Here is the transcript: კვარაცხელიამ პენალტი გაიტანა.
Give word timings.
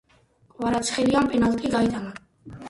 კვარაცხელიამ 0.53 1.29
პენალტი 1.35 1.71
გაიტანა. 1.75 2.17